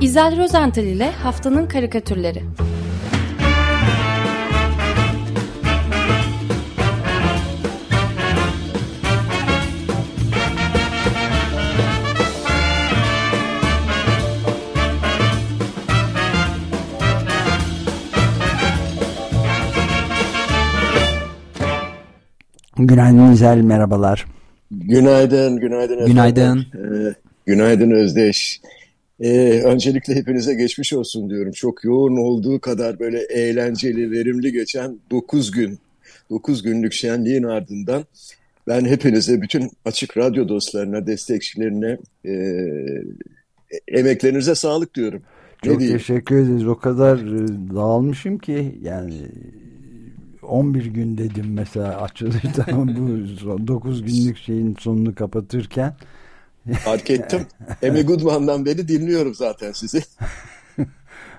[0.00, 2.42] İzel Rozental ile Haftanın Karikatürleri
[22.78, 24.26] Günaydın İzel, merhabalar.
[24.70, 26.06] Günaydın, günaydın.
[26.06, 26.58] Günaydın.
[26.74, 27.14] Ee,
[27.46, 28.60] günaydın Özdeş.
[29.20, 31.52] Ee, öncelikle hepinize geçmiş olsun diyorum.
[31.52, 35.78] Çok yoğun olduğu kadar böyle eğlenceli, verimli geçen 9 gün,
[36.30, 38.04] 9 günlük şenliğin ardından
[38.68, 42.32] ben hepinize, bütün Açık Radyo dostlarına, destekçilerine, e,
[43.88, 45.22] emeklerinize sağlık diyorum.
[45.64, 46.66] Çok teşekkür ederiz.
[46.66, 49.14] O kadar e, dağılmışım ki yani
[50.42, 55.94] 11 gün dedim mesela açılırdı ama bu 9 günlük şeyin sonunu kapatırken.
[56.84, 57.46] Fark ettim.
[57.88, 60.02] Amy Goodman'dan beri dinliyorum zaten sizi.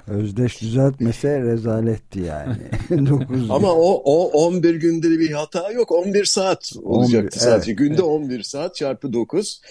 [0.08, 2.58] Özdeş düzeltmese rezaletti yani.
[3.09, 5.92] 9 Ama o, o 11 günde bir hata yok.
[5.92, 7.72] 11 saat olacaktı 11, sadece.
[7.72, 8.04] Evet, Günde evet.
[8.04, 9.62] 11 saat çarpı 9.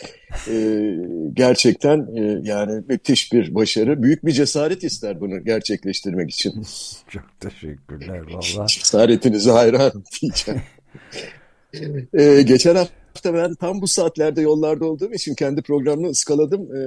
[0.48, 0.96] Ee,
[1.32, 4.02] gerçekten e, yani müthiş bir başarı.
[4.02, 6.66] Büyük bir cesaret ister bunu gerçekleştirmek için.
[7.08, 8.66] Çok teşekkürler valla.
[8.66, 10.60] Cesaretinize hayran diyeceğim.
[12.14, 16.80] ee, geçen hafta hafta ben tam bu saatlerde yollarda olduğum için kendi programını ıskaladım e,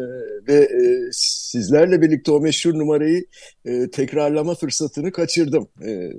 [0.48, 3.26] ve e, sizlerle birlikte o meşhur numarayı
[3.66, 5.68] e, tekrarlama fırsatını kaçırdım.
[5.86, 6.10] E,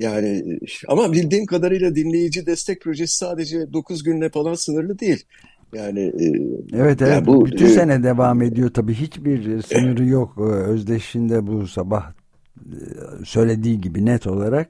[0.00, 5.24] yani ama bildiğim kadarıyla dinleyici destek projesi sadece 9 günle falan sınırlı değil.
[5.74, 6.26] Yani e,
[6.76, 11.66] evet evet yani bu, bütün e, sene devam ediyor tabii hiçbir sınırı yok Özdeş'in bu
[11.66, 12.12] sabah
[12.58, 12.78] e,
[13.24, 14.68] söylediği gibi net olarak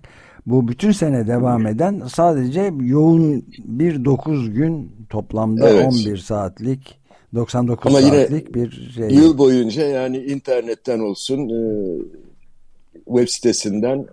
[0.51, 5.87] bu bütün sene devam eden sadece yoğun bir 9 gün toplamda evet.
[5.87, 6.99] 11 saatlik
[7.35, 9.09] 99 Ama saatlik bir şey.
[9.09, 11.61] Yıl boyunca yani internetten olsun e,
[13.05, 14.07] web sitesinden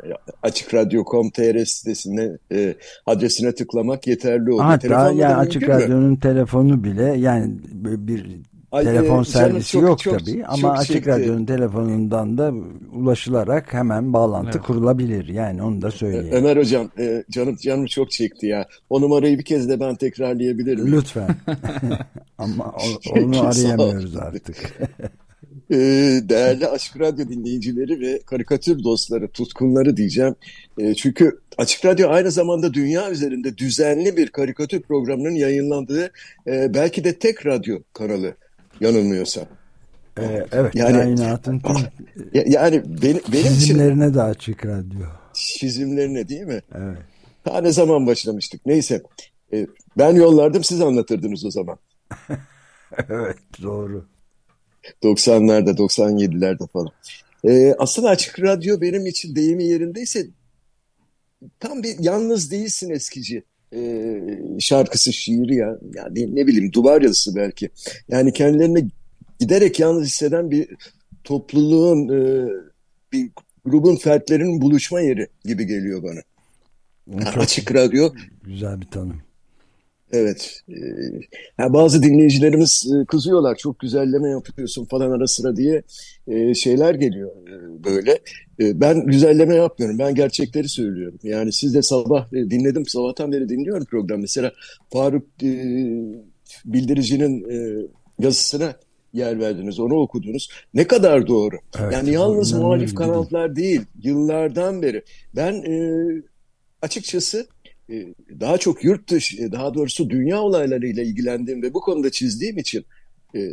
[0.43, 4.63] açık radyo.com.tr sitesine e, adresine tıklamak yeterli oldu.
[4.63, 10.19] Hatta yani açık radyonun telefonu bile yani bir Ay, Telefon e, servisi çok, yok çok,
[10.19, 11.09] tabii ama çok Açık çekti.
[11.09, 12.53] Radyo'nun telefonundan da
[12.93, 14.61] ulaşılarak hemen bağlantı evet.
[14.61, 15.27] kurulabilir.
[15.27, 16.29] Yani onu da söyleyeyim.
[16.31, 18.67] Ömer Hocam e, canım canım çok çekti ya.
[18.89, 20.91] O numarayı bir kez de ben tekrarlayabilirim.
[20.91, 21.27] Lütfen.
[22.37, 22.73] ama
[23.11, 24.57] onu arayamıyoruz artık.
[25.71, 25.75] E,
[26.29, 30.35] değerli Açık Radyo dinleyicileri ve karikatür dostları, tutkunları diyeceğim.
[30.97, 36.11] çünkü Açık Radyo aynı zamanda dünya üzerinde düzenli bir karikatür programının yayınlandığı
[36.47, 38.35] belki de tek radyo kanalı
[38.81, 39.45] yanılmıyorsam.
[40.19, 41.61] Ee, evet yani, kainatın
[42.33, 45.07] yani benim, benim çizimlerine için, de açık radyo.
[45.33, 46.61] Çizimlerine değil mi?
[46.75, 46.97] Evet.
[47.43, 49.03] Ta ne zaman başlamıştık neyse.
[49.53, 49.67] E,
[49.97, 51.77] ben yollardım siz anlatırdınız o zaman.
[53.09, 54.05] evet doğru.
[55.03, 56.91] 90'larda 97'lerde falan.
[57.47, 60.27] E, aslında açık radyo benim için deyimi yerindeyse
[61.59, 64.19] tam bir yalnız değilsin eskici e,
[64.59, 65.77] şarkısı, şiiri ya.
[65.93, 67.69] Yani ne bileyim duvar yazısı belki.
[68.09, 68.87] Yani kendilerini
[69.39, 70.67] giderek yalnız hisseden bir
[71.23, 72.49] topluluğun, e,
[73.13, 73.29] bir
[73.65, 76.21] grubun fertlerinin buluşma yeri gibi geliyor bana.
[77.31, 78.13] Çok Açık radyo.
[78.43, 79.26] Güzel bir tanım.
[80.11, 80.61] Evet.
[81.59, 83.55] Ee, bazı dinleyicilerimiz e, kızıyorlar.
[83.55, 85.83] Çok güzelleme yapıyorsun falan ara sıra diye
[86.27, 88.19] e, şeyler geliyor e, böyle.
[88.59, 89.99] E, ben güzelleme yapmıyorum.
[89.99, 91.19] Ben gerçekleri söylüyorum.
[91.23, 92.85] Yani siz de sabah e, dinledim.
[92.87, 94.21] Sabahtan beri dinliyorum program.
[94.21, 94.51] Mesela
[94.93, 95.49] Faruk e,
[96.65, 97.87] Bildirici'nin e,
[98.19, 98.75] yazısına
[99.13, 99.79] yer verdiniz.
[99.79, 100.49] Onu okudunuz.
[100.73, 101.55] Ne kadar doğru.
[101.79, 103.81] Evet, yani yalnız muhalif kanallar değil.
[104.03, 105.03] Yıllardan beri.
[105.35, 106.03] Ben e,
[106.81, 107.56] açıkçası e,
[108.39, 112.85] daha çok yurt dışı, e, daha doğrusu dünya olaylarıyla ilgilendiğim ve bu konuda çizdiğim için
[113.35, 113.51] e,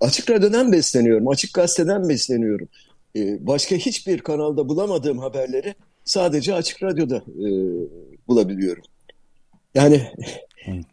[0.00, 2.68] açık radyodan besleniyorum, açık gazeteden besleniyorum.
[3.40, 7.22] Başka hiçbir kanalda bulamadığım haberleri sadece açık radyoda
[8.28, 8.82] bulabiliyorum.
[9.74, 10.02] Yani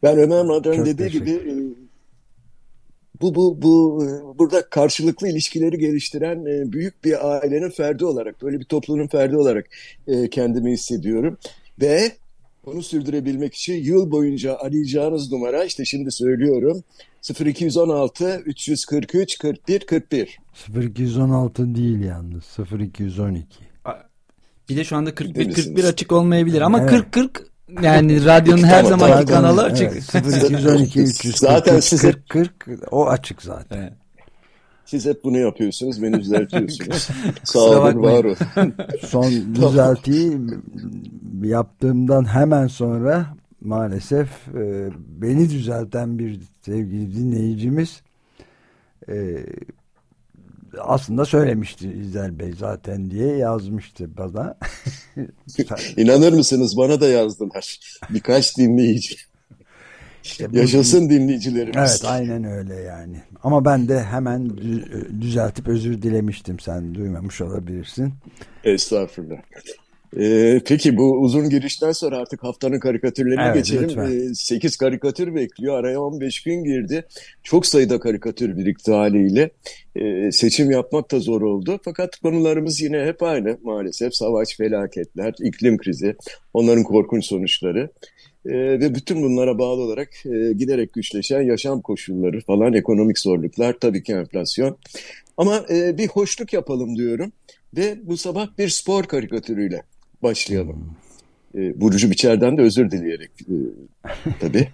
[0.03, 1.41] ben Ömer Madran dediği gibi
[3.21, 4.03] bu, bu, bu
[4.37, 9.65] burada karşılıklı ilişkileri geliştiren e, büyük bir ailenin ferdi olarak, böyle bir toplumun ferdi olarak
[10.07, 11.37] e, kendimi hissediyorum.
[11.81, 12.11] Ve
[12.65, 16.83] bunu sürdürebilmek için yıl boyunca arayacağınız numara işte şimdi söylüyorum
[17.45, 20.39] 0216 343 41 41.
[20.75, 22.43] 0216 değil yalnız
[22.79, 23.45] 0212.
[24.69, 26.89] Bir de şu anda 41 41 açık olmayabilir ama evet.
[26.89, 27.46] 40 40
[27.81, 29.91] yani radyonun her tamam, zamanki tamam, kanalı açık.
[30.13, 31.79] Evet, 0212 300 zaten
[32.29, 33.77] 40, 40 o açık zaten.
[33.77, 33.93] Evet.
[34.85, 37.07] Siz hep bunu yapıyorsunuz, beni düzeltiyorsunuz.
[37.43, 38.37] Sağ olun, var olun.
[39.01, 40.37] Son düzeltiyi
[41.43, 43.25] yaptığımdan hemen sonra
[43.61, 48.01] maalesef e, beni düzelten bir sevgili dinleyicimiz
[49.09, 49.45] e,
[50.81, 54.57] aslında söylemişti İzel Bey zaten diye yazmıştı bana.
[55.97, 57.79] İnanır mısınız bana da yazdılar.
[58.09, 59.15] Birkaç dinleyici.
[60.23, 61.77] İşte Yaşasın dinleyicilerimiz.
[61.77, 63.21] Evet aynen öyle yani.
[63.43, 64.57] Ama ben de hemen
[65.21, 66.59] düzeltip özür dilemiştim.
[66.59, 68.13] Sen duymamış olabilirsin.
[68.63, 69.37] Estağfurullah.
[70.19, 73.99] Ee, peki bu uzun girişten sonra artık haftanın karikatürlerine evet, geçelim.
[73.99, 75.79] Ee, 8 karikatür bekliyor.
[75.79, 77.05] Araya 15 gün girdi.
[77.43, 79.49] Çok sayıda karikatür birikti haliyle.
[79.95, 81.79] Ee, seçim yapmak da zor oldu.
[81.83, 84.15] Fakat konularımız yine hep aynı maalesef.
[84.15, 86.15] Savaş, felaketler, iklim krizi,
[86.53, 87.89] onların korkunç sonuçları.
[88.45, 94.03] Ee, ve bütün bunlara bağlı olarak e, giderek güçleşen yaşam koşulları falan, ekonomik zorluklar, tabii
[94.03, 94.77] ki enflasyon.
[95.37, 97.31] Ama e, bir hoşluk yapalım diyorum.
[97.77, 99.83] Ve bu sabah bir spor karikatürüyle
[100.23, 100.95] başlayalım.
[101.55, 103.55] E, Burcu Biçer'den de özür dileyerek e,
[104.39, 104.67] tabii.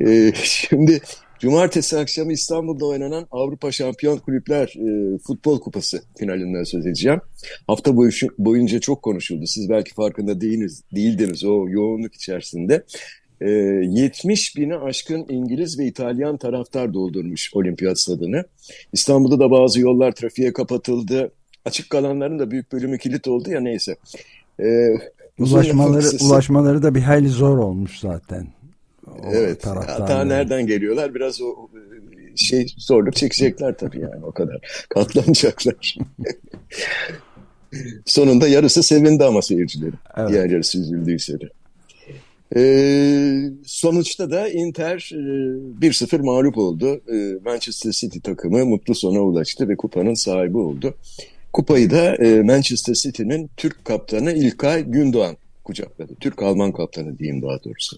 [0.00, 1.00] E, şimdi
[1.38, 7.20] cumartesi akşamı İstanbul'da oynanan Avrupa Şampiyon Kulüpler e, Futbol Kupası finalinden söz edeceğim.
[7.66, 9.46] Hafta boyu, boyunca çok konuşuldu.
[9.46, 12.84] Siz belki farkında değiliz, değildiniz o yoğunluk içerisinde.
[13.40, 18.44] E, 70 bini aşkın İngiliz ve İtalyan taraftar doldurmuş olimpiyat stadını.
[18.92, 21.32] İstanbul'da da bazı yollar trafiğe kapatıldı.
[21.64, 23.96] Açık kalanların da büyük bölümü kilit oldu ya neyse.
[24.60, 24.94] E,
[25.38, 28.46] ulaşmaları ulaşmaları da bir hayli zor olmuş zaten.
[29.06, 29.66] O evet.
[29.66, 31.14] Hatta nereden geliyorlar?
[31.14, 31.68] Biraz o
[32.36, 34.84] şey zorluk çekecekler tabii yani o kadar.
[34.88, 35.96] Katlanacaklar.
[38.04, 39.92] Sonunda yarısı sevindi ama seyircileri.
[40.16, 40.30] Evet.
[40.30, 41.48] Diğer yarısı üzüldüyse de.
[42.56, 45.16] Ee, sonuçta da Inter e,
[45.86, 47.00] 1-0 mağlup oldu.
[47.12, 50.94] E, Manchester City takımı mutlu sona ulaştı ve kupanın sahibi oldu.
[51.56, 56.14] Kupayı da e, Manchester City'nin Türk kaptanı İlkay Gündoğan kucakladı.
[56.20, 57.96] Türk-Alman kaptanı diyeyim daha doğrusu.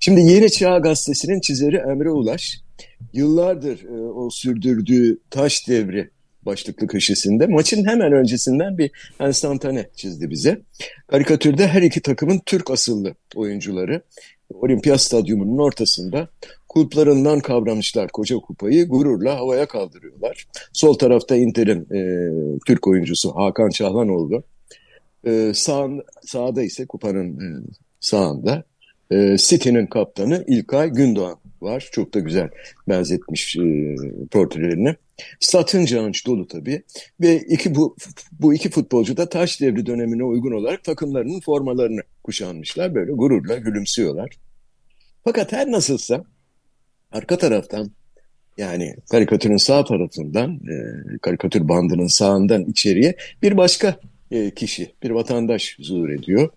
[0.00, 2.60] Şimdi Yeni Çağ Gazetesi'nin çizeri Emre Ulaş
[3.12, 6.10] yıllardır e, o sürdürdüğü taş devri
[6.46, 10.60] başlıklı köşesinde maçın hemen öncesinden bir enstantane çizdi bize.
[11.06, 14.02] Karikatürde her iki takımın Türk asıllı oyuncuları
[14.54, 16.28] Olimpiyat Stadyumu'nun ortasında
[16.70, 20.46] kulplarından kavramışlar koca kupayı gururla havaya kaldırıyorlar.
[20.72, 22.00] Sol tarafta Inter'in e,
[22.66, 24.42] Türk oyuncusu Hakan Çahlanoğlu.
[25.26, 25.88] E, sağ,
[26.22, 27.48] sağda ise kupanın e,
[28.00, 28.64] sağında
[29.10, 31.88] e, City'nin kaptanı İlkay Gündoğan var.
[31.92, 32.48] Çok da güzel
[32.88, 33.96] benzetmiş e,
[34.30, 34.96] portrelerini.
[35.40, 36.82] Satınca anç dolu tabii.
[37.20, 37.96] Ve iki bu,
[38.40, 42.94] bu iki futbolcu da taş devri dönemine uygun olarak takımlarının formalarını kuşanmışlar.
[42.94, 44.30] Böyle gururla gülümsüyorlar.
[45.24, 46.24] Fakat her nasılsa
[47.12, 47.90] arka taraftan
[48.58, 50.74] yani karikatürün sağ tarafından, e,
[51.22, 56.48] karikatür bandının sağından içeriye bir başka e, kişi, bir vatandaş zuhur ediyor.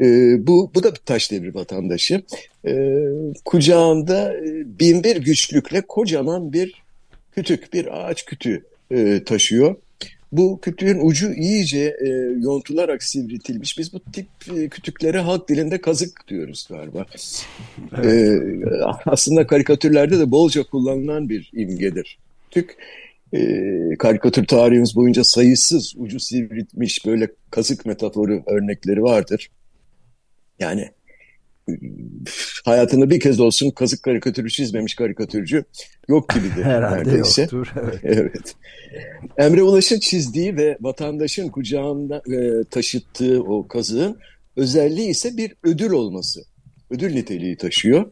[0.00, 0.06] E,
[0.46, 2.22] bu, bu da bir taş devri vatandaşı.
[2.66, 3.04] E,
[3.44, 6.82] kucağında e, binbir güçlükle kocaman bir
[7.32, 9.76] kütük, bir ağaç kütüğü e, taşıyor.
[10.32, 12.08] Bu kütüğün ucu iyice e,
[12.40, 13.78] yontularak sivritilmiş.
[13.78, 14.26] Biz bu tip
[14.56, 17.06] e, kütüklere halk dilinde kazık diyoruz galiba.
[17.96, 18.06] Evet.
[18.06, 18.40] E,
[19.06, 22.18] aslında karikatürlerde de bolca kullanılan bir imgedir.
[22.50, 22.76] Tük
[23.32, 23.40] e,
[23.98, 29.48] karikatür tarihimiz boyunca sayısız ucu sivritmiş böyle kazık metaforu örnekleri vardır.
[30.58, 30.90] Yani
[32.64, 35.64] hayatında bir kez olsun kazık karikatürü çizmemiş karikatürcü
[36.08, 37.42] yok gibidir Herhalde neredeyse.
[37.42, 37.72] yoktur.
[37.76, 38.00] Evet.
[38.02, 38.54] evet.
[39.38, 44.18] Emre Ulaş'ın çizdiği ve vatandaşın kucağında e, taşıttığı o kazığın
[44.56, 46.40] özelliği ise bir ödül olması.
[46.90, 48.06] Ödül niteliği taşıyor.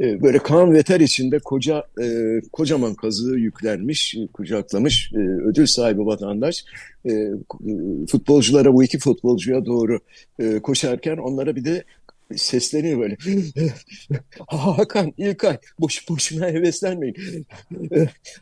[0.00, 6.06] E, böyle kan ve ter içinde koca e, kocaman kazığı yüklenmiş, kucaklamış e, ödül sahibi
[6.06, 6.64] vatandaş
[7.06, 7.28] e,
[8.10, 10.00] futbolculara bu iki futbolcuya doğru
[10.38, 11.84] e, koşarken onlara bir de
[12.36, 13.16] sesleniyor böyle.
[14.46, 17.46] Hakan, İlkay, boş boşuna heveslenmeyin.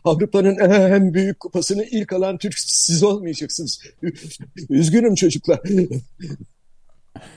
[0.05, 3.81] Avrupa'nın en büyük kupasını ilk alan Türk siz olmayacaksınız.
[4.71, 5.61] Üzgünüm çocuklar.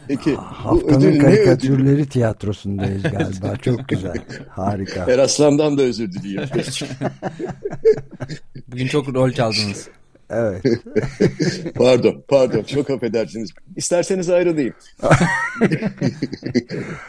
[0.08, 2.06] Peki Haftanın karikatürleri ödül?
[2.06, 3.58] tiyatrosundayız galiba.
[3.62, 4.18] Çok güzel.
[4.50, 5.12] Harika.
[5.12, 6.50] Eraslan'dan da özür diliyorum.
[8.68, 9.90] Bugün çok rol çaldınız.
[10.30, 10.64] Evet.
[11.76, 12.64] pardon, pardon.
[12.64, 13.50] Çok affedersiniz.
[13.76, 14.74] İsterseniz ayrılayım.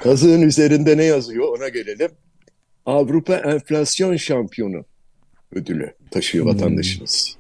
[0.02, 2.10] Kazığın üzerinde ne yazıyor ona gelelim.
[2.86, 4.84] Avrupa Enflasyon Şampiyonu
[5.52, 6.54] ödülü taşıyor hmm.
[6.54, 7.36] vatandaşımız.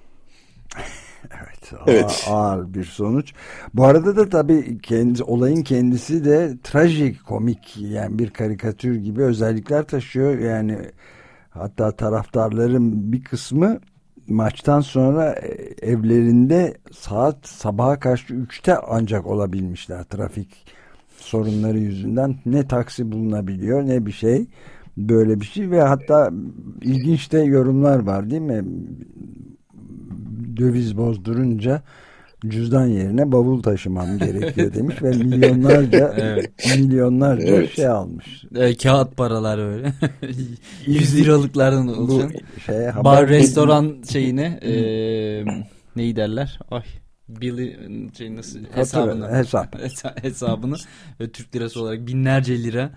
[1.30, 2.24] Evet, evet.
[2.26, 3.32] Ağır, bir sonuç.
[3.74, 9.86] Bu arada da tabii kendi, olayın kendisi de trajik, komik yani bir karikatür gibi özellikler
[9.86, 10.38] taşıyor.
[10.38, 10.78] Yani
[11.50, 13.80] hatta taraftarların bir kısmı
[14.30, 15.48] maçtan sonra e,
[15.90, 20.66] evlerinde saat sabaha karşı 3'te ancak olabilmişler trafik
[21.16, 24.46] sorunları yüzünden ne taksi bulunabiliyor ne bir şey
[24.96, 26.30] böyle bir şey ve hatta
[26.82, 28.64] ilginç de yorumlar var değil mi?
[30.56, 31.82] Döviz bozdurunca
[32.48, 36.50] cüzdan yerine bavul taşımam gerekiyor demiş ve milyonlarca evet.
[36.78, 37.72] milyonlarca evet.
[37.76, 38.44] şey almış.
[38.54, 39.92] E, kağıt paralar öyle.
[40.86, 42.32] 100 liralıklardan oluşan.
[42.66, 44.72] Şeye, Bar restoran şeyine e,
[45.96, 46.58] neyi derler?
[46.70, 46.82] Ay
[47.28, 47.76] Billy
[48.18, 49.76] şey nasıl hesabını hesap.
[50.22, 50.76] hesabını
[51.20, 52.90] ve Türk lirası olarak binlerce lira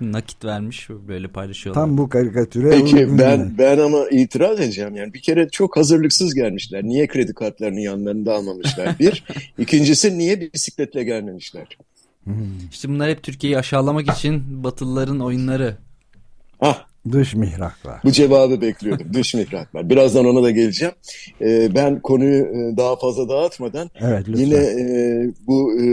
[0.00, 1.82] nakit vermiş böyle paylaşıyorlar.
[1.82, 2.70] Tam bu karikatüre.
[2.70, 6.84] Peki ben ben ama itiraz edeceğim yani bir kere çok hazırlıksız gelmişler.
[6.84, 8.96] Niye kredi kartlarını yanlarında almamışlar?
[9.00, 9.24] Bir.
[9.58, 11.78] İkincisi niye bisikletle gelmemişler?
[12.24, 12.34] Hmm.
[12.70, 15.76] İşte bunlar hep Türkiye'yi aşağılamak için Batılıların oyunları.
[16.60, 18.00] Ah Dış mihraklar.
[18.04, 19.06] Bu cevabı bekliyordum.
[19.14, 19.90] Dış mihraklar.
[19.90, 20.94] Birazdan ona da geleceğim.
[21.40, 25.86] Ee, ben konuyu e, daha fazla dağıtmadan evet, yine e, bu e,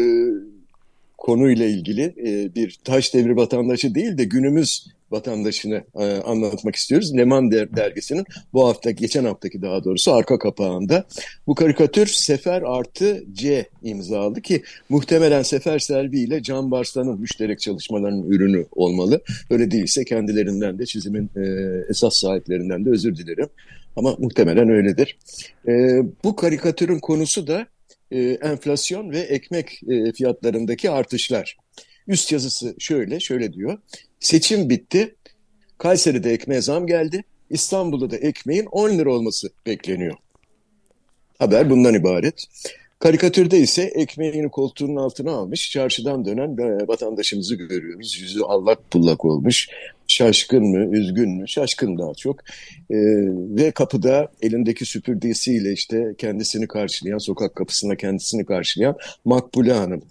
[1.20, 7.18] konuyla ilgili e, bir taş devri vatandaşı değil de günümüz vatandaşını e, anlatmak istiyoruz.
[7.18, 11.06] Leman der, dergisinin bu hafta, geçen haftaki daha doğrusu arka kapağında.
[11.48, 18.32] Bu karikatür Sefer artı C imzalı ki muhtemelen Sefer Selvi ile Can Barslan'ın müşterek çalışmalarının
[18.32, 19.22] ürünü olmalı.
[19.50, 21.42] Öyle değilse kendilerinden de çizimin e,
[21.90, 23.48] esas sahiplerinden de özür dilerim.
[23.96, 25.18] Ama muhtemelen öyledir.
[25.68, 25.72] E,
[26.24, 27.68] bu karikatürün konusu da
[28.12, 31.58] e, enflasyon ve ekmek e, fiyatlarındaki artışlar.
[32.08, 33.78] Üst yazısı şöyle, şöyle diyor.
[34.20, 35.16] Seçim bitti.
[35.78, 37.24] Kayseri'de ekmeğe zam geldi.
[37.50, 40.16] İstanbul'da da ekmeğin 10 lira olması bekleniyor.
[41.39, 42.46] Haber bundan ibaret.
[43.00, 48.18] Karikatürde ise ekmeğini koltuğunun altına almış, çarşıdan dönen bir vatandaşımızı görüyoruz.
[48.22, 49.68] Yüzü allak pullak olmuş.
[50.08, 51.48] Şaşkın mı, üzgün mü?
[51.48, 52.39] Şaşkın daha çok.
[52.91, 52.96] Ee,
[53.58, 60.01] ve kapıda elindeki süpürgesiyle işte kendisini karşılayan, sokak kapısında kendisini karşılayan Makbule Hanım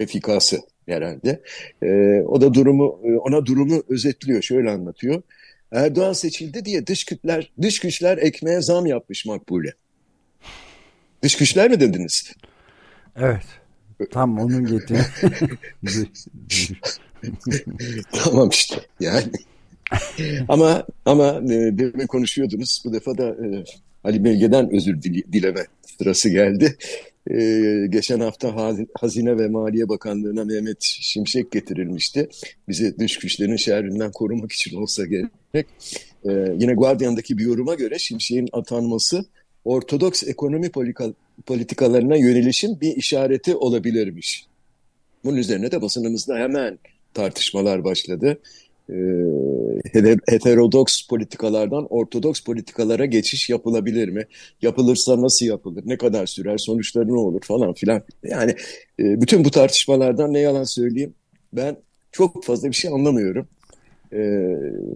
[0.00, 1.40] refikası herhalde.
[1.82, 5.22] Ee, o da durumu, ona durumu özetliyor, şöyle anlatıyor.
[5.72, 9.72] Erdoğan seçildi diye dış güçler, dış güçler ekmeğe zam yapmış Makbule.
[11.22, 12.32] Dış güçler mi dediniz?
[13.16, 13.44] Evet.
[14.10, 14.98] Tam onun getiri.
[18.12, 19.32] tamam işte yani.
[20.48, 22.82] ama ama e, demin konuşuyordunuz.
[22.84, 23.64] Bu defa da e,
[24.04, 25.66] Ali Belge'den özür dileme
[25.98, 26.76] sırası geldi.
[27.30, 27.36] E,
[27.88, 32.28] geçen hafta Hazine ve Maliye Bakanlığı'na Mehmet Şimşek getirilmişti.
[32.68, 35.66] Bizi dış güçlerin şerrinden korumak için olsa gerek.
[36.24, 39.24] E, yine Guardian'daki bir yoruma göre Şimşek'in atanması
[39.64, 40.70] ortodoks ekonomi
[41.46, 44.46] politikalarına yönelişin bir işareti olabilirmiş.
[45.24, 46.78] Bunun üzerine de basınımızda hemen
[47.14, 48.38] tartışmalar başladı.
[48.90, 48.94] Ee,
[50.28, 54.26] heterodoks politikalardan ortodoks politikalara geçiş yapılabilir mi?
[54.62, 55.82] Yapılırsa nasıl yapılır?
[55.86, 56.58] Ne kadar sürer?
[56.58, 58.02] Sonuçları ne olur falan filan.
[58.24, 58.50] Yani
[58.98, 61.14] e, bütün bu tartışmalardan ne yalan söyleyeyim
[61.52, 61.76] ben
[62.12, 63.48] çok fazla bir şey anlamıyorum.
[64.12, 64.48] E,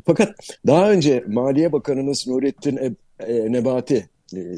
[0.07, 0.35] fakat
[0.67, 4.09] daha önce Maliye Bakanımız Nurettin e, e, Nebati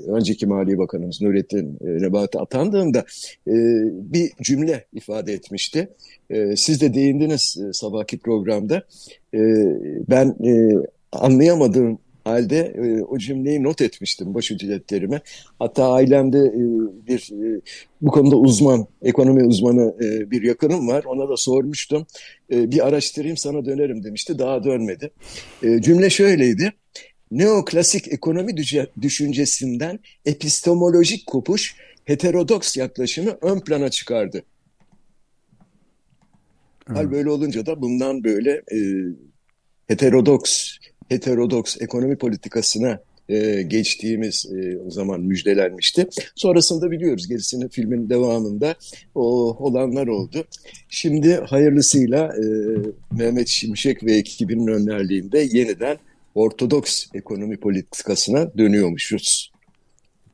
[0.07, 2.99] önceki Maliye Bakanımız Nurettin e, Nebati atandığında
[3.47, 3.55] e,
[3.93, 5.89] bir cümle ifade etmişti.
[6.57, 8.83] Siz de değindiniz sabahki programda.
[10.09, 10.37] Ben
[11.13, 12.75] anlayamadığım halde
[13.09, 15.21] o cümleyi not etmiştim baş ücretlerime.
[15.59, 16.53] Hatta ailemde
[17.07, 17.31] bir
[18.03, 19.95] bu konuda uzman, ekonomi uzmanı
[20.31, 21.05] bir yakınım var.
[21.05, 22.07] Ona da sormuştum.
[22.51, 24.39] Bir araştırayım sana dönerim demişti.
[24.39, 25.11] Daha dönmedi.
[25.81, 26.73] Cümle şöyleydi
[27.31, 28.57] neoklasik ekonomi
[29.03, 34.43] düşüncesinden epistemolojik kopuş heterodoks yaklaşımı ön plana çıkardı.
[36.87, 38.79] Hal böyle olunca da bundan böyle e,
[39.87, 40.77] heterodoks
[41.09, 46.09] heterodoks ekonomi politikasına e, geçtiğimiz e, o zaman müjdelenmişti.
[46.35, 48.75] Sonrasında biliyoruz gerisini filmin devamında
[49.15, 49.23] o
[49.59, 50.45] olanlar oldu.
[50.89, 52.45] Şimdi hayırlısıyla e,
[53.13, 55.97] Mehmet Şimşek ve ekibinin önderliğinde yeniden
[56.39, 59.53] ortodoks ekonomi politikasına dönüyormuşuz.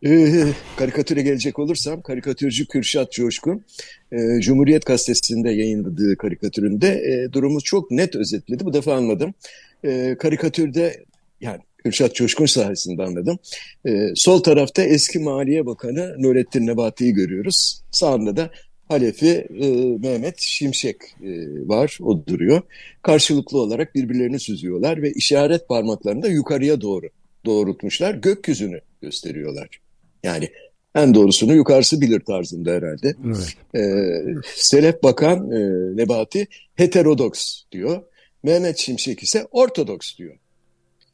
[0.07, 0.45] Ee,
[0.77, 3.65] karikatüre gelecek olursam karikatürcü Kürşat Coşkun
[4.13, 8.65] e, Cumhuriyet Gazetesi'nde yayınladığı karikatüründe e, durumu çok net özetledi.
[8.65, 9.35] Bu defa anladım.
[9.85, 11.05] E, karikatürde
[11.41, 13.39] yani Kürşat Coşkun sayesinde anladım.
[13.87, 17.83] E, sol tarafta eski Maliye Bakanı Nurettin Nebati'yi görüyoruz.
[17.91, 18.51] Sağında da
[18.89, 21.29] Halefi e, Mehmet Şimşek e,
[21.69, 22.63] var, o duruyor.
[23.03, 27.07] Karşılıklı olarak birbirlerini süzüyorlar ve işaret parmaklarını da yukarıya doğru
[27.45, 28.15] doğrultmuşlar.
[28.15, 29.69] Gökyüzünü gösteriyorlar.
[30.23, 30.49] Yani
[30.95, 33.15] en doğrusunu yukarısı bilir tarzında herhalde.
[33.27, 33.57] Evet.
[33.75, 33.81] E,
[34.55, 35.61] Selef Bakan e,
[35.97, 38.03] Nebati heterodoks diyor.
[38.43, 40.37] Mehmet Şimşek ise ortodoks diyor.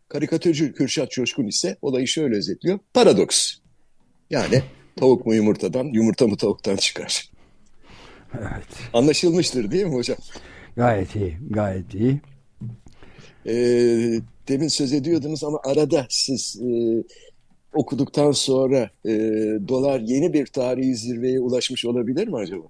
[0.09, 2.79] Karikatürcü Kürşat Çoşkun ise olayı şöyle özetliyor.
[2.95, 3.55] Paradoks.
[4.31, 4.63] Yani
[4.97, 7.30] tavuk mu yumurtadan, yumurta mı tavuktan çıkar.
[8.39, 8.91] Evet.
[8.93, 10.19] Anlaşılmıştır değil mi hocam?
[10.77, 12.21] Gayet iyi, gayet iyi.
[13.47, 13.55] E,
[14.49, 17.03] demin söz ediyordunuz ama arada siz e,
[17.75, 19.13] okuduktan sonra e,
[19.69, 22.67] dolar yeni bir tarihi zirveye ulaşmış olabilir mi acaba?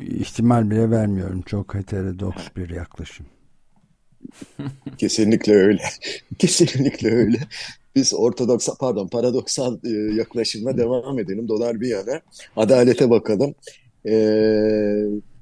[0.00, 1.42] İhtimal bile vermiyorum.
[1.42, 3.26] Çok heterodoks bir yaklaşım.
[4.98, 5.82] Kesinlikle öyle.
[6.38, 7.38] Kesinlikle öyle.
[7.98, 11.48] Biz ortodoks, pardon paradoksal e, yaklaşımla devam edelim.
[11.48, 12.20] Dolar bir yana.
[12.56, 13.54] Adalete bakalım.
[14.08, 14.14] E,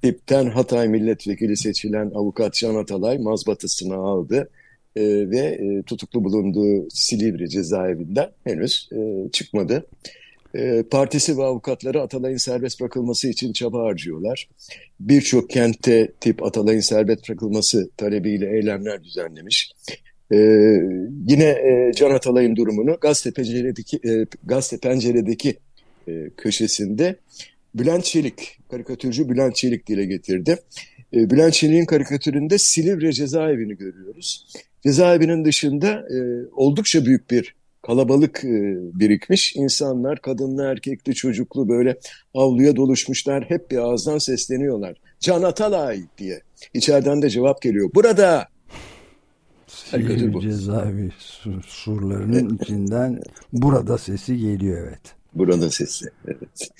[0.02, 4.50] Tipten Hatay milletvekili seçilen avukat Can Atalay mazbatasını aldı.
[4.96, 9.86] E, ve e, tutuklu bulunduğu Silivri cezaevinden henüz e, çıkmadı.
[10.54, 14.48] E, partisi ve avukatları Atalay'ın serbest bırakılması için çaba harcıyorlar.
[15.00, 19.72] Birçok kente tip Atalay'ın serbest bırakılması talebiyle eylemler düzenlemiş.
[20.32, 20.36] Ee,
[21.28, 25.56] yine e, Can Atalay'ın durumunu Gazete Pencere'deki, e, Gazete Pencere'deki
[26.08, 27.16] e, köşesinde
[27.74, 30.58] Bülent Çelik, karikatürcü Bülent Çelik dile getirdi.
[31.14, 34.46] E, Bülent Çelik'in karikatüründe Silivri cezaevini görüyoruz.
[34.82, 36.16] Cezaevinin dışında e,
[36.56, 39.56] oldukça büyük bir kalabalık e, birikmiş.
[39.56, 41.98] İnsanlar, kadınlı, erkekli, çocuklu böyle
[42.34, 43.44] avluya doluşmuşlar.
[43.50, 44.96] Hep bir ağızdan sesleniyorlar.
[45.20, 46.40] Can Atalay diye.
[46.74, 47.90] İçeriden de cevap geliyor.
[47.94, 48.55] Burada!
[49.90, 51.10] Silivri cezaevi
[51.66, 55.14] surlarının içinden burada sesi geliyor evet.
[55.34, 56.70] Burada sesi evet.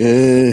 [0.00, 0.52] Ee,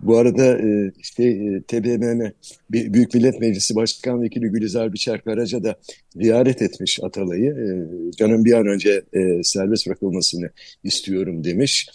[0.00, 0.58] bu arada
[0.98, 2.32] işte e, TBMM
[2.70, 5.76] Büyük Millet Meclisi Başkan Vekili Gülizar Biçer Karaca da
[6.16, 7.50] ziyaret etmiş Atalay'ı.
[7.50, 7.66] E,
[8.12, 10.50] canım bir an önce e, serbest bırakılmasını
[10.84, 11.88] istiyorum demiş.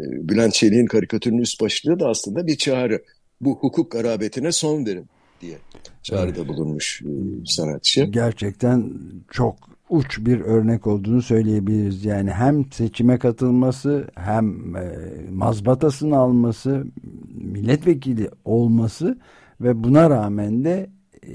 [0.00, 3.02] Bülent Çelik'in karikatürünün üst başlığı da aslında bir çağrı.
[3.40, 5.06] Bu hukuk garabetine son verin
[5.42, 5.58] diye
[6.02, 7.10] çağrıda bulunmuş e,
[7.46, 8.04] sanatçı.
[8.04, 8.92] Gerçekten
[9.30, 9.56] çok
[9.88, 12.04] uç bir örnek olduğunu söyleyebiliriz.
[12.04, 14.98] Yani hem seçime katılması hem e,
[15.30, 16.86] mazbatasını alması,
[17.34, 19.18] milletvekili olması
[19.60, 20.90] ve buna rağmen de
[21.26, 21.32] e,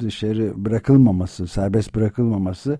[0.00, 2.78] dışarı bırakılmaması, serbest bırakılmaması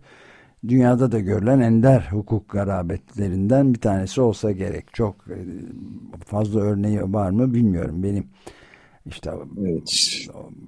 [0.68, 4.94] dünyada da görülen ender hukuk garabetlerinden bir tanesi olsa gerek.
[4.94, 5.16] Çok
[6.26, 8.02] fazla örneği var mı bilmiyorum.
[8.02, 8.24] Benim
[9.09, 9.88] işte evet.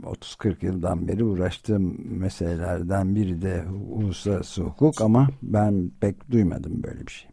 [0.02, 7.12] 30-40 yıldan beri uğraştığım meselelerden biri de uluslararası hukuk ama ben pek duymadım böyle bir
[7.12, 7.30] şey.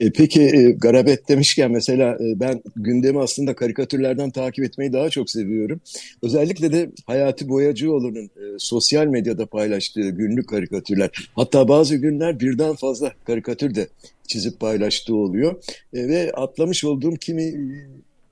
[0.00, 5.30] E, peki e, garabet demişken mesela e, ben gündemi aslında karikatürlerden takip etmeyi daha çok
[5.30, 5.80] seviyorum.
[6.22, 11.10] Özellikle de Hayati Boyacıoğlu'nun e, sosyal medyada paylaştığı günlük karikatürler.
[11.34, 13.88] Hatta bazı günler birden fazla karikatür de
[14.26, 15.62] çizip paylaştığı oluyor.
[15.94, 17.54] E, ve atlamış olduğum kimi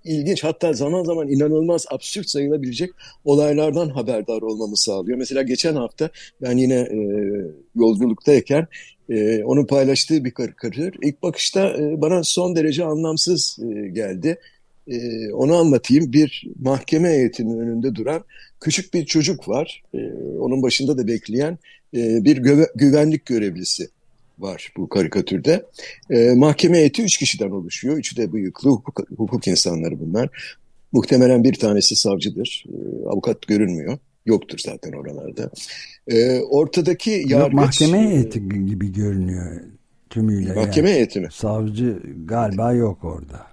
[0.09, 2.91] ilginç hatta zaman zaman inanılmaz absürt sayılabilecek
[3.25, 5.19] olaylardan haberdar olmamı sağlıyor.
[5.19, 6.11] Mesela geçen hafta
[6.43, 6.99] ben yine e,
[7.75, 8.67] yolculuktayken
[9.09, 14.39] e, onun paylaştığı bir karikatür ilk bakışta e, bana son derece anlamsız e, geldi.
[14.89, 16.13] E, onu anlatayım.
[16.13, 18.25] Bir mahkeme heyetinin önünde duran
[18.61, 19.83] küçük bir çocuk var.
[19.95, 19.99] E,
[20.39, 21.59] onun başında da bekleyen
[21.97, 22.37] e, bir
[22.75, 23.89] güvenlik görevlisi
[24.39, 25.67] var bu karikatürde.
[26.11, 27.97] E, mahkeme heyeti üç kişiden oluşuyor.
[27.97, 30.55] Üçü de bıyıklı hukuk, hukuk insanları bunlar.
[30.93, 32.65] Muhtemelen bir tanesi savcıdır.
[32.69, 33.99] E, avukat görünmüyor.
[34.27, 35.51] Yoktur zaten oralarda.
[36.07, 37.31] E, ortadaki yargıç...
[37.31, 39.61] Yok, mahkeme heyeti gibi görünüyor
[40.11, 40.55] tümüyle.
[40.55, 40.97] Mahkeme yani.
[40.97, 41.29] heyeti mi?
[41.33, 43.47] Savcı galiba yok orada.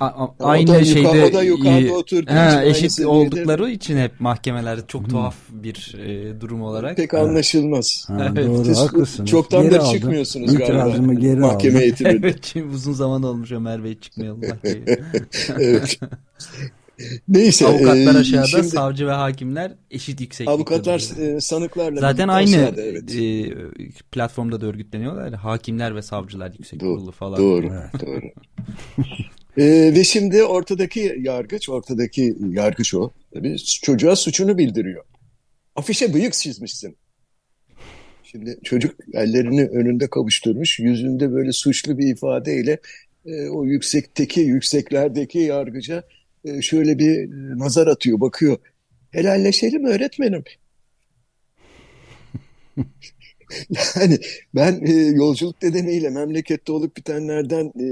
[0.00, 5.10] A, a, aynı o da şeyde yukarıda oturduğu he, eşit oldukları için hep mahkemeler çok
[5.10, 6.96] tuhaf bir e, durum olarak.
[6.96, 8.04] Pek anlaşılmaz.
[8.08, 8.46] Ha, evet.
[8.46, 9.30] Doğru haklısınız.
[9.30, 11.12] Çoktan da çıkmıyorsunuz galiba.
[11.12, 12.26] geri mahkeme eğitiminde.
[12.26, 14.98] evet uzun zaman olmuş Ömer Bey çıkmayalım mahkemeye.
[15.58, 15.98] evet.
[17.28, 17.66] Neyse.
[17.66, 20.52] Avukatlar aşağıda, şimdi, savcı ve hakimler eşit yükseklikte.
[20.52, 22.00] Avukatlar e, sanıklarla.
[22.00, 23.14] Zaten aynı aşağıda, evet.
[23.14, 23.54] e,
[24.12, 25.34] platformda da örgütleniyorlar.
[25.34, 27.38] Hakimler ve savcılar yüksek kurulu falan.
[27.38, 28.22] Doğru, doğru.
[29.58, 33.10] Ee, ve şimdi ortadaki yargıç, ortadaki yargıç o.
[33.34, 35.04] Tabii çocuğa suçunu bildiriyor.
[35.76, 36.96] Afişe bıyık çizmişsin.
[38.22, 42.78] Şimdi çocuk ellerini önünde kavuşturmuş, yüzünde böyle suçlu bir ifadeyle
[43.26, 46.04] e, o yüksekteki, yükseklerdeki yargıca
[46.44, 48.56] e, şöyle bir e, nazar atıyor, bakıyor.
[49.10, 50.44] Helalleşelim öğretmenim.
[53.96, 54.18] yani
[54.54, 57.86] ben e, yolculuk nedeniyle memlekette olup bitenlerden e,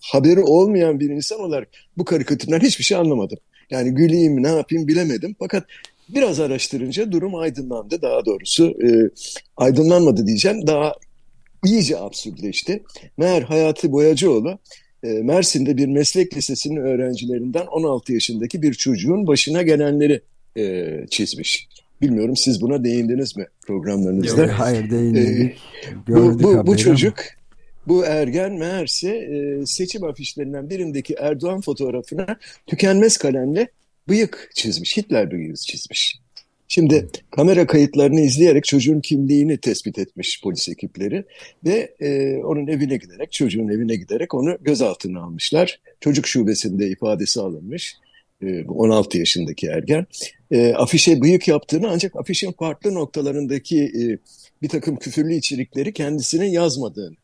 [0.00, 3.38] haberi olmayan bir insan olarak bu karikatürden hiçbir şey anlamadım.
[3.70, 5.36] Yani güleyim ne yapayım bilemedim.
[5.38, 5.64] Fakat
[6.08, 8.02] biraz araştırınca durum aydınlandı.
[8.02, 9.10] Daha doğrusu e,
[9.56, 10.66] aydınlanmadı diyeceğim.
[10.66, 10.94] Daha
[11.64, 12.82] iyice absürtleşti.
[13.16, 14.58] Meğer Hayati Boyacıoğlu
[15.02, 20.20] e, Mersin'de bir meslek lisesinin öğrencilerinden 16 yaşındaki bir çocuğun başına gelenleri
[20.56, 21.68] e, çizmiş.
[22.02, 24.42] Bilmiyorum siz buna değindiniz mi programlarınızda?
[24.42, 25.58] Yok, hayır değinmedik.
[25.88, 27.14] Ee, bu, bu, bu çocuk
[27.86, 33.68] bu ergen meğerse e, seçim afişlerinden birindeki Erdoğan fotoğrafına tükenmez kalemle
[34.08, 34.96] bıyık çizmiş.
[34.96, 36.20] Hitler bıyığı çizmiş.
[36.68, 41.24] Şimdi kamera kayıtlarını izleyerek çocuğun kimliğini tespit etmiş polis ekipleri
[41.64, 45.80] ve e, onun evine giderek, çocuğun evine giderek onu gözaltına almışlar.
[46.00, 47.96] Çocuk şubesinde ifadesi alınmış.
[48.42, 50.06] E, 16 yaşındaki ergen.
[50.50, 54.18] E, afişe bıyık yaptığını ancak afişin farklı noktalarındaki e,
[54.62, 57.16] bir takım küfürlü içerikleri kendisine yazmadığını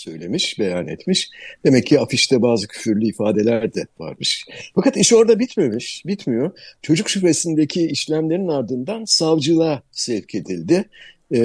[0.00, 1.30] söylemiş, beyan etmiş.
[1.64, 4.46] Demek ki afişte bazı küfürlü ifadeler de varmış.
[4.74, 6.50] Fakat iş orada bitmemiş, bitmiyor.
[6.82, 10.84] Çocuk şubesindeki işlemlerin ardından savcılığa sevk edildi.
[11.32, 11.40] Ee,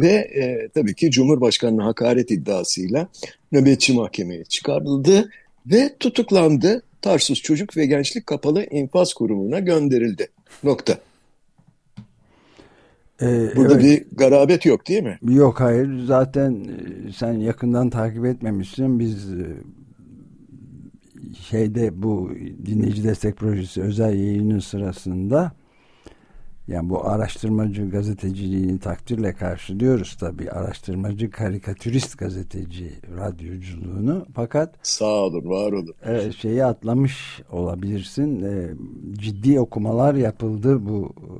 [0.00, 3.08] ve e, tabii ki Cumhurbaşkanı'na hakaret iddiasıyla
[3.52, 5.30] nöbetçi mahkemeye çıkarıldı
[5.66, 6.82] ve tutuklandı.
[7.02, 10.28] Tarsus Çocuk ve Gençlik Kapalı İnfaz Kurumu'na gönderildi.
[10.62, 10.98] Nokta.
[13.22, 13.84] Ee, Burada evet.
[13.84, 15.18] bir garabet yok değil mi?
[15.22, 16.04] Yok hayır.
[16.06, 18.98] Zaten e, sen yakından takip etmemişsin.
[18.98, 19.46] Biz e,
[21.40, 22.30] şeyde bu
[22.66, 25.52] dinleyici destek projesi özel yayının sırasında
[26.72, 30.50] yani bu araştırmacı gazeteciliğini takdirle karşılıyoruz tabii.
[30.50, 34.26] Araştırmacı karikatürist gazeteci radyoculuğunu.
[34.34, 35.94] Fakat sağ olun, var olun.
[36.04, 38.42] E, şeyi atlamış olabilirsin.
[38.42, 38.70] E,
[39.12, 41.30] ciddi okumalar yapıldı bu e,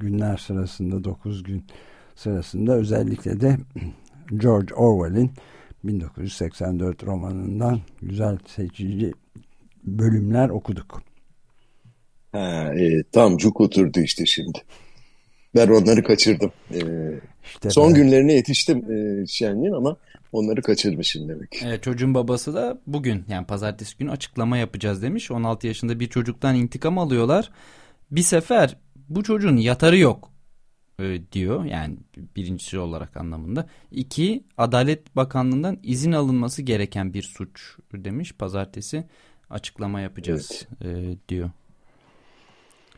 [0.00, 1.64] günler sırasında 9 gün
[2.14, 3.58] sırasında özellikle de
[4.36, 5.30] George Orwell'in
[5.84, 9.12] 1984 romanından güzel seçici
[9.84, 11.11] bölümler okuduk.
[12.32, 14.58] Ha, e, tam cuk oturdu işte şimdi.
[15.54, 16.52] Ben onları kaçırdım.
[16.74, 16.80] Ee,
[17.44, 17.94] işte son ben...
[17.94, 19.96] günlerine yetiştim e, Şenliğin ama
[20.32, 21.62] onları kaçırmışım demek.
[21.64, 25.30] Evet, çocuğun babası da bugün yani pazartesi günü açıklama yapacağız demiş.
[25.30, 27.50] 16 yaşında bir çocuktan intikam alıyorlar.
[28.10, 28.76] Bir sefer
[29.08, 30.30] bu çocuğun yatarı yok
[31.00, 31.96] e, diyor yani
[32.36, 33.66] birincisi olarak anlamında.
[33.90, 38.32] İki Adalet Bakanlığı'ndan izin alınması gereken bir suç demiş.
[38.32, 39.04] Pazartesi
[39.50, 41.16] açıklama yapacağız evet.
[41.16, 41.50] e, diyor.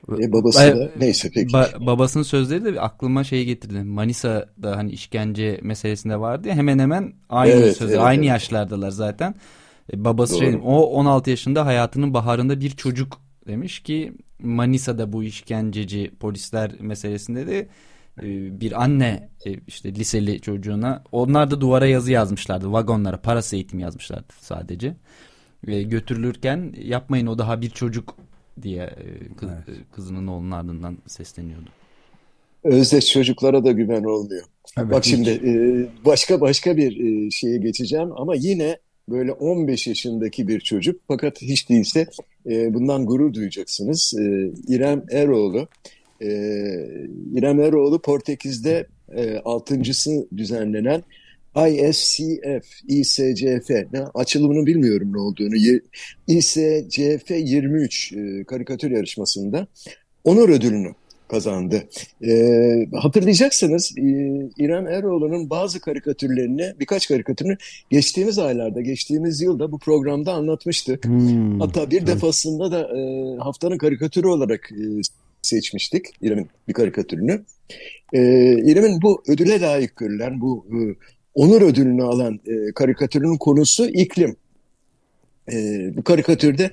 [0.09, 1.53] E, babası da neyse peki.
[1.53, 3.83] Ba babasının sözleri de aklıma şey getirdi.
[3.83, 7.95] Manisa'da hani işkence meselesinde vardı ya hemen hemen aynı evet, sözler.
[7.95, 8.29] Evet, aynı evet.
[8.29, 9.35] yaşlardalar zaten.
[9.93, 16.11] E, babası şey o 16 yaşında hayatının baharında bir çocuk demiş ki Manisa'da bu işkenceci
[16.21, 17.69] polisler meselesinde de
[18.23, 23.79] e, bir anne e, işte liseli çocuğuna onlar da duvara yazı yazmışlardı vagonlara parası eğitim
[23.79, 24.97] yazmışlardı sadece
[25.67, 28.17] götürülürken yapmayın o daha bir çocuk
[28.63, 29.79] diye e, kız, evet.
[29.79, 31.71] E, kızının oğlunun ardından sesleniyordu.
[32.65, 34.45] Özdeş çocuklara da güven olmuyor.
[34.79, 35.11] Evet, Bak hiç.
[35.11, 35.55] şimdi e,
[36.05, 42.07] başka başka bir şeye geçeceğim ama yine böyle 15 yaşındaki bir çocuk fakat hiç değilse
[42.47, 44.15] bundan gurur duyacaksınız.
[44.69, 45.69] İrem Eroğlu.
[47.35, 48.87] İrem Eroğlu Portekiz'de
[49.45, 51.03] altıncısı düzenlenen
[51.57, 55.57] ISCF, ISCF, ne, açılımını bilmiyorum ne olduğunu.
[56.27, 59.67] ISCF 23 e, karikatür yarışmasında
[60.25, 60.95] onur ödülünü
[61.29, 61.83] kazandı.
[62.27, 62.33] E,
[62.93, 64.03] hatırlayacaksınız e,
[64.59, 67.57] İrem Eroğlu'nun bazı karikatürlerini, birkaç karikatürünü
[67.91, 71.05] geçtiğimiz aylarda, geçtiğimiz yılda bu programda anlatmıştık.
[71.05, 71.61] Hmm.
[71.61, 72.09] Hatta bir evet.
[72.09, 74.85] defasında da e, haftanın karikatürü olarak e,
[75.43, 77.45] seçmiştik İrem'in bir karikatürünü.
[78.13, 78.21] E,
[78.71, 80.79] İrem'in bu ödüle layık görülen bu e,
[81.35, 84.37] onur ödülünü alan e, karikatürün konusu iklim.
[85.53, 85.57] E,
[85.97, 86.71] bu karikatürde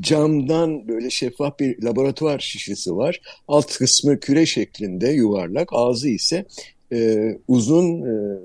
[0.00, 3.20] camdan böyle şeffaf bir laboratuvar şişesi var.
[3.48, 6.44] Alt kısmı küre şeklinde yuvarlak, ağzı ise
[6.92, 8.38] e, uzun, e,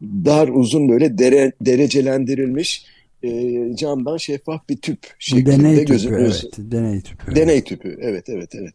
[0.00, 2.86] dar uzun böyle dere, derecelendirilmiş
[3.26, 7.36] e, camdan şeffaf bir tüp şeklinde deney tüpü, evet, deney tüpü.
[7.36, 8.74] Deney tüpü, evet, evet, evet.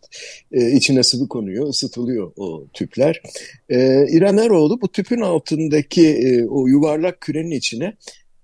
[0.52, 3.22] E, içine sıvı konuyor, ısıtılıyor o tüpler.
[3.70, 7.94] E, İrem Eroğlu bu tüpün altındaki e, o yuvarlak kürenin içine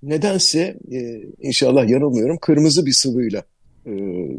[0.03, 3.43] nedense e, inşallah yanılmıyorum kırmızı bir sıvıyla
[3.85, 3.91] e,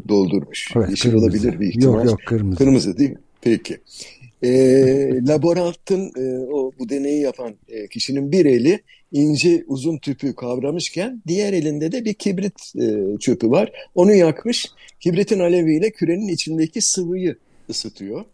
[0.09, 0.71] doldurmuş.
[0.75, 1.25] Evet, Yeşil kırmızı.
[1.25, 1.95] olabilir bir ihtimal.
[1.95, 2.57] Yok yok kırmızı.
[2.57, 3.19] Kırmızı değil mi?
[3.41, 3.77] Peki.
[4.43, 4.49] E,
[5.27, 8.79] laborantın e, o bu deneyi yapan e, kişinin bir eli
[9.11, 13.71] ince uzun tüpü kavramışken diğer elinde de bir kibrit e, çöpü var.
[13.95, 14.65] Onu yakmış.
[14.99, 17.35] Kibritin aleviyle kürenin içindeki sıvıyı
[17.69, 18.25] ısıtıyor.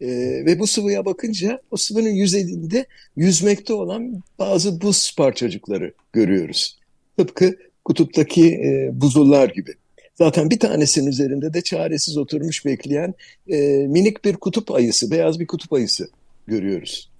[0.00, 0.08] E,
[0.46, 6.78] ve bu sıvıya bakınca o sıvının yüzeyinde yüzmekte olan bazı buz parçacıkları görüyoruz.
[7.18, 9.74] Tıpkı kutuptaki e, buzullar gibi.
[10.14, 13.14] Zaten bir tanesinin üzerinde de çaresiz oturmuş bekleyen
[13.48, 13.56] e,
[13.88, 16.08] minik bir kutup ayısı, beyaz bir kutup ayısı
[16.46, 17.10] görüyoruz.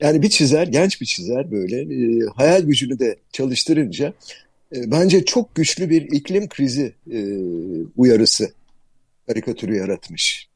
[0.00, 4.12] Yani bir çizer, genç bir çizer böyle e, hayal gücünü de çalıştırınca
[4.76, 7.38] e, bence çok güçlü bir iklim krizi e,
[7.96, 8.52] uyarısı
[9.26, 10.48] karikatürü yaratmış.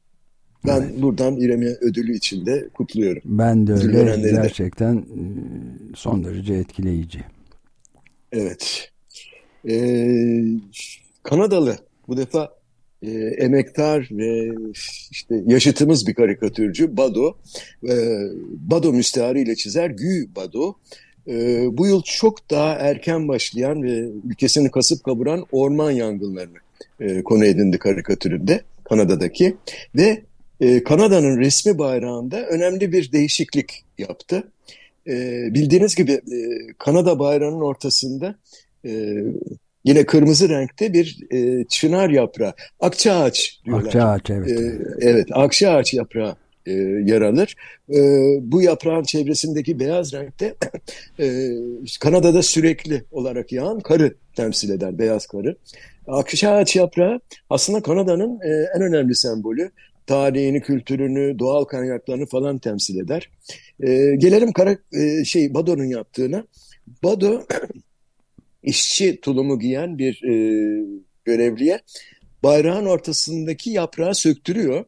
[0.67, 1.01] Ben evet.
[1.01, 3.21] buradan İrem'e ödülü için de kutluyorum.
[3.25, 5.05] Ben de öyle gerçekten de.
[5.95, 7.19] son derece etkileyici.
[8.31, 8.91] Evet.
[9.69, 10.43] Ee,
[11.23, 11.77] Kanadalı
[12.07, 12.55] bu defa
[13.03, 14.51] e, emektar ve
[15.11, 17.37] işte yaşıtımız bir karikatürcü Bado.
[17.89, 17.95] E,
[18.49, 20.75] Bado müstehariyle çizer Gü Bado.
[21.27, 26.57] E, bu yıl çok daha erken başlayan ve ülkesini kasıp kavuran orman yangınlarını
[26.99, 29.55] e, konu edindi karikatüründe Kanada'daki
[29.95, 30.21] ve
[30.61, 34.43] e, Kanada'nın resmi bayrağında önemli bir değişiklik yaptı.
[35.07, 35.13] E,
[35.53, 38.35] bildiğiniz gibi e, Kanada bayrağının ortasında
[38.85, 39.23] e,
[39.83, 43.85] yine kırmızı renkte bir e, çınar yaprağı, akça ağaç diyorlar.
[43.85, 44.51] Akça ağaç evet.
[44.51, 46.71] E, evet, akça ağaç yaprağı e,
[47.05, 47.55] yer alır.
[47.89, 47.99] E,
[48.41, 50.55] bu yaprağın çevresindeki beyaz renkte
[51.19, 51.51] e,
[51.99, 55.55] Kanada'da sürekli olarak yağan karı temsil eder, beyaz karı.
[56.07, 57.19] Akça ağaç yaprağı
[57.49, 59.71] aslında Kanada'nın e, en önemli sembolü.
[60.07, 63.29] Tarihini, kültürünü, doğal kaynaklarını falan temsil eder.
[63.79, 66.43] E, gelelim kara, e, şey Bado'nun yaptığına.
[67.03, 67.43] Bado
[68.63, 70.33] işçi tulumu giyen bir e,
[71.25, 71.79] görevliye
[72.43, 74.85] bayrağın ortasındaki yaprağı söktürüyor.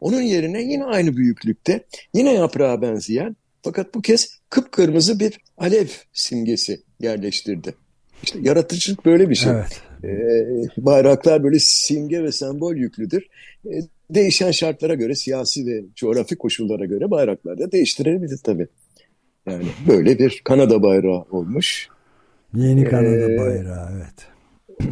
[0.00, 6.82] Onun yerine yine aynı büyüklükte, yine yaprağa benzeyen fakat bu kez kıpkırmızı bir alev simgesi
[7.00, 7.74] yerleştirdi.
[8.22, 9.52] İşte yaratıcılık böyle bir şey.
[9.52, 9.82] Evet.
[10.04, 13.26] Ee, bayraklar böyle simge ve sembol yüklüdür.
[13.66, 18.66] Ee, değişen şartlara göre, siyasi ve coğrafi koşullara göre bayraklar da değiştirebilir tabii.
[19.46, 21.88] Yani böyle bir Kanada bayrağı olmuş.
[22.54, 24.36] Yeni Kanada ee, bayrağı evet.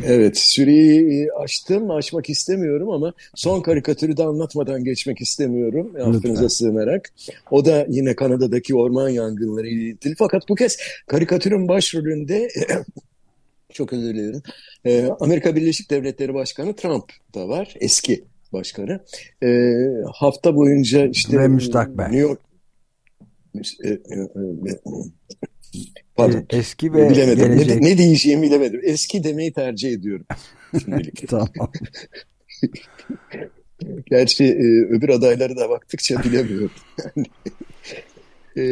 [0.07, 5.95] Evet, süreyi açtım, açmak istemiyorum ama son karikatürü de anlatmadan geçmek istemiyorum.
[6.01, 7.13] Affınıza sığınarak.
[7.51, 10.15] O da yine Kanada'daki orman yangınları ile ilgili.
[10.19, 12.49] Fakat bu kez karikatürün başrolünde
[13.73, 14.43] çok özür dilerim.
[14.85, 17.75] Ee, Amerika Birleşik Devletleri Başkanı Trump da var.
[17.81, 19.01] Eski başkanı.
[19.43, 19.73] Ee,
[20.15, 22.05] hafta boyunca işte Ve müstakbel.
[22.05, 22.41] New York
[23.85, 24.79] e, e, e,
[26.17, 26.47] Pardon.
[26.51, 27.57] Eski ve bilemedim.
[27.57, 27.81] Gelecek.
[27.81, 28.81] Ne, ne diyeceğimi bilemedim.
[28.85, 30.27] Eski demeyi tercih ediyorum.
[31.29, 31.49] tamam.
[34.07, 36.71] Gerçi e, öbür adayları da baktıkça bilemiyorum.
[38.57, 38.63] e,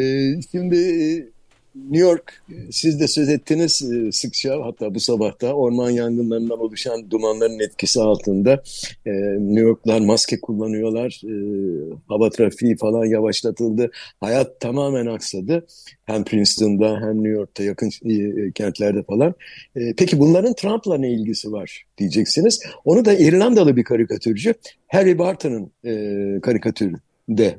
[0.50, 1.31] şimdi e,
[1.74, 7.58] New York siz de söz ettiniz e, sıkça hatta bu sabahta orman yangınlarından oluşan dumanların
[7.58, 8.62] etkisi altında
[9.06, 11.20] e, New Yorklar maske kullanıyorlar.
[11.24, 11.34] E,
[12.08, 13.90] hava trafiği falan yavaşlatıldı.
[14.20, 15.66] Hayat tamamen aksadı.
[16.04, 17.90] Hem Princeton'da hem New York'ta yakın
[18.54, 19.34] kentlerde falan.
[19.74, 22.60] Peki bunların Trump'la ne ilgisi var diyeceksiniz.
[22.84, 24.54] Onu da İrlandalı bir karikatürcü
[24.88, 25.72] Harry Barton'ın
[26.40, 27.58] karikatüründe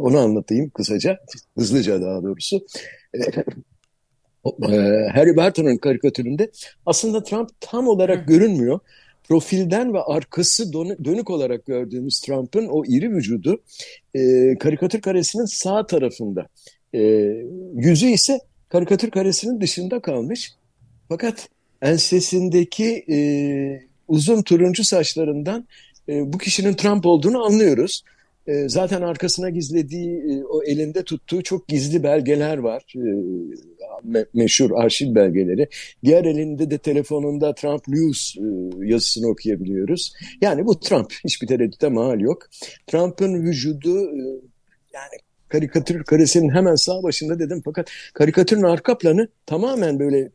[0.00, 1.18] onu anlatayım kısaca,
[1.56, 2.66] hızlıca daha doğrusu.
[3.14, 6.50] E, Harry Barton'un karikatüründe
[6.86, 8.80] aslında Trump tam olarak görünmüyor.
[9.28, 10.72] Profilden ve arkası
[11.04, 13.62] dönük olarak gördüğümüz Trump'ın o iri vücudu
[14.14, 14.20] e,
[14.58, 16.46] karikatür karesinin sağ tarafında.
[16.94, 17.00] E,
[17.74, 20.52] yüzü ise karikatür karesinin dışında kalmış.
[21.08, 21.48] Fakat
[21.82, 23.16] ensesindeki e,
[24.08, 25.66] uzun turuncu saçlarından
[26.08, 28.02] e, bu kişinin Trump olduğunu anlıyoruz.
[28.46, 32.94] E, zaten arkasına gizlediği, e, o elinde tuttuğu çok gizli belgeler var.
[32.96, 33.02] E,
[34.04, 35.68] me meşhur arşiv belgeleri.
[36.04, 38.42] Diğer elinde de telefonunda Trump News e,
[38.86, 40.12] yazısını okuyabiliyoruz.
[40.40, 41.12] Yani bu Trump.
[41.24, 42.48] Hiçbir tereddüte mal yok.
[42.86, 44.20] Trump'ın vücudu e,
[44.94, 45.16] yani
[45.48, 50.30] karikatür karesinin hemen sağ başında dedim fakat karikatürün arka planı tamamen böyle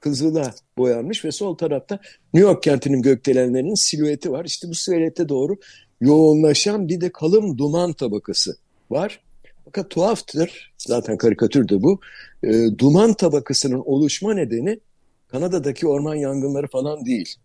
[0.00, 1.98] kızıla boyanmış ve sol tarafta
[2.34, 4.44] New York kentinin gökdelenlerinin silüeti var.
[4.44, 5.56] İşte bu silüete doğru
[6.00, 8.56] yoğunlaşan bir de kalın duman tabakası
[8.90, 9.20] var.
[9.64, 12.00] Fakat tuhaftır, zaten karikatür de bu,
[12.42, 14.80] e, duman tabakasının oluşma nedeni
[15.28, 17.36] Kanada'daki orman yangınları falan değil.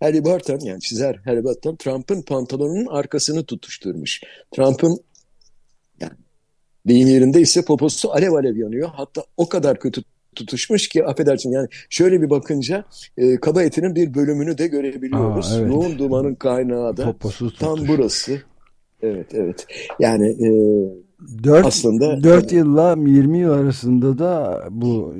[0.00, 4.20] Harry Barton yani çizer Harry Barton Trump'ın pantolonunun arkasını tutuşturmuş.
[4.56, 5.00] Trump'ın
[6.00, 6.12] yani
[6.86, 8.88] deyim yerinde ise poposu alev alev yanıyor.
[8.94, 10.02] Hatta o kadar kötü
[10.36, 12.84] tutuşmuş ki affedersin yani şöyle bir bakınca
[13.16, 15.52] e, kaba etinin bir bölümünü de görebiliyoruz.
[15.52, 15.68] Aa, evet.
[15.68, 18.42] Yoğun dumanın kaynağı da Poposu tam burası.
[19.02, 19.66] Evet evet
[20.00, 20.48] yani e,
[21.44, 25.14] 4, aslında 4 yılla 20 yıl arasında da bu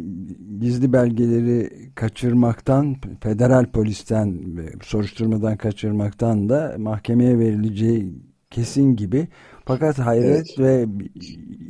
[0.61, 4.38] gizli belgeleri kaçırmaktan federal polisten
[4.83, 8.12] soruşturmadan kaçırmaktan da mahkemeye verileceği
[8.51, 9.29] kesin gibi
[9.64, 10.59] fakat hayret evet.
[10.59, 10.87] ve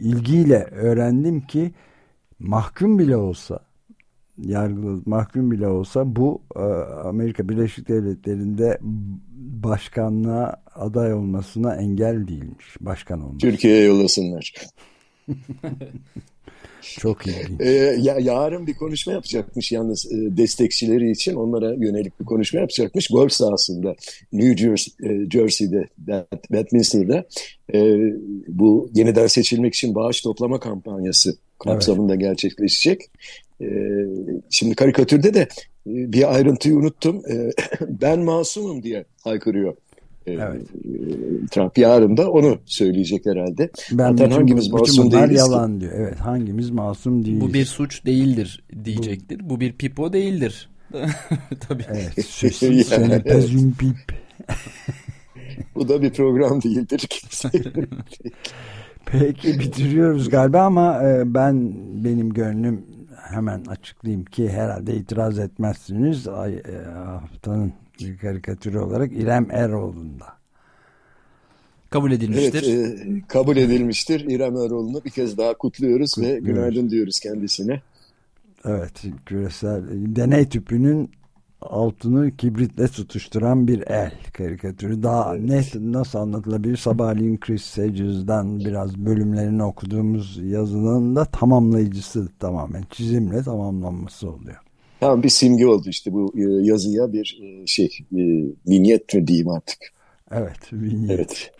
[0.00, 1.72] ilgiyle öğrendim ki
[2.42, 3.61] mahkum bile olsa
[4.38, 6.61] yargılı mahkum bile olsa bu e,
[7.09, 8.78] Amerika Birleşik Devletleri'nde
[9.64, 12.66] başkanlığa aday olmasına engel değilmiş.
[12.81, 13.42] Başkan olmuş.
[13.42, 14.55] Türkiye'ye yollasınlar.
[16.83, 17.61] Çok ilginç.
[17.61, 23.09] Ee, ya, yarın bir konuşma yapacakmış yalnız e, destekçileri için onlara yönelik bir konuşma yapacakmış.
[23.09, 23.94] Golf sahasında
[24.33, 25.88] New Jersey, e, Jersey'de,
[26.42, 27.24] Westminster'da
[27.74, 27.98] e,
[28.48, 32.22] bu yeniden seçilmek için bağış toplama kampanyası kapsamında evet.
[32.22, 33.11] gerçekleşecek.
[33.61, 33.66] Ee,
[34.51, 35.48] şimdi karikatürde de
[35.87, 37.22] bir ayrıntıyı unuttum.
[37.81, 39.77] ben masumum diye haykırıyor.
[40.27, 40.62] Evet.
[41.51, 43.70] Trump yarın da onu söyleyecek herhalde.
[43.90, 45.81] Ben Zaten bütün, hangimiz masum bütün değiliz yalan ki?
[45.81, 45.92] diyor.
[45.96, 47.40] Evet hangimiz masum değiliz.
[47.40, 49.40] Bu bir suç değildir diyecektir.
[49.40, 50.70] Bu, Bu bir pipo değildir.
[51.68, 51.85] Tabii.
[51.88, 52.27] Evet.
[52.55, 54.22] Seni pip.
[55.75, 57.09] Bu da bir program değildir.
[59.07, 61.73] Peki bitiriyoruz galiba ama e, ben
[62.05, 62.87] benim gönlüm
[63.31, 66.29] hemen açıklayayım ki herhalde itiraz etmezsiniz.
[66.29, 67.73] Ay, e, haftanın
[68.21, 70.27] karikatürü olarak İrem Eroğlu'nda.
[71.91, 72.65] Kabul edilmiştir.
[72.69, 74.21] Evet, e, kabul edilmiştir.
[74.21, 77.83] İrem Eroğlu'nu bir kez daha kutluyoruz, kutluyoruz ve günaydın diyoruz kendisine.
[78.65, 81.11] Evet, küresel deney tüpünün
[81.62, 85.03] altını kibritle tutuşturan bir el karikatürü.
[85.03, 85.48] Daha evet.
[85.48, 86.77] net nasıl anlatılabilir?
[86.77, 94.57] Sabahleyin Chris Sages'dan biraz bölümlerini okuduğumuz yazının da tamamlayıcısı tamamen çizimle tamamlanması oluyor.
[95.01, 98.22] Tamam bir simge oldu işte bu e, yazıya bir e, şey e,
[98.68, 99.79] vinyet mi diyeyim artık.
[100.31, 101.11] Evet vinyet.
[101.11, 101.53] Evet.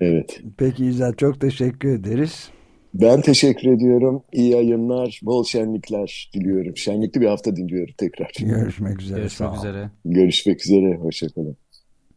[0.00, 0.40] Evet.
[0.56, 2.50] Peki İzel çok teşekkür ederiz.
[2.94, 4.22] Ben teşekkür ediyorum.
[4.32, 6.76] İyi yayınlar, bol şenlikler diliyorum.
[6.76, 8.32] Şenlikli bir hafta diliyorum tekrar.
[8.40, 9.18] Görüşmek üzere.
[9.20, 9.90] Görüşmek üzere.
[10.04, 10.96] Görüşmek üzere.
[10.96, 11.56] Hoşçakalın.